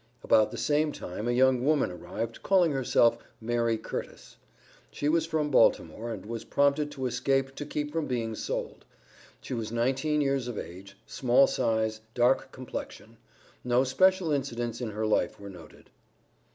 [0.23, 4.37] About the same time a young woman arrived, calling herself Mary Curtis.
[4.89, 8.83] She was from Baltimore, and was prompted to escape to keep from being sold.
[9.41, 13.17] She was nineteen years of age, small size, dark complexion.
[13.63, 15.91] No special incidents in her life were noted.